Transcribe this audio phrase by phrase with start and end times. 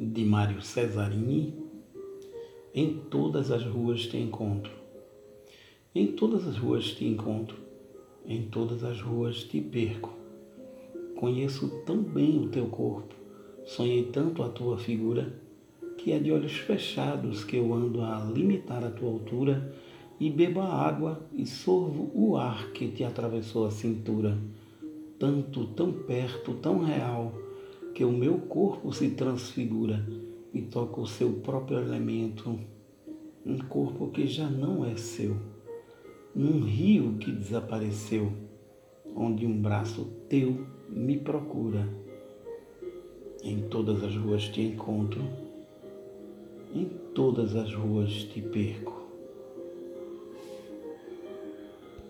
[0.00, 1.52] de Mário Cesarini,
[2.72, 4.70] em todas as ruas te encontro.
[5.92, 7.56] Em todas as ruas te encontro,
[8.24, 10.12] em todas as ruas te perco.
[11.16, 13.12] Conheço tão bem o teu corpo,
[13.66, 15.34] sonhei tanto a tua figura,
[15.96, 19.74] que é de olhos fechados que eu ando a limitar a tua altura
[20.20, 24.38] e bebo a água e sorvo o ar que te atravessou a cintura,
[25.18, 27.47] tanto, tão perto, tão real
[27.94, 30.06] que o meu corpo se transfigura
[30.52, 32.58] e toca o seu próprio elemento,
[33.44, 35.36] um corpo que já não é seu,
[36.34, 38.32] num rio que desapareceu,
[39.14, 41.88] onde um braço teu me procura.
[43.42, 45.22] Em todas as ruas te encontro,
[46.74, 48.97] em todas as ruas te perco.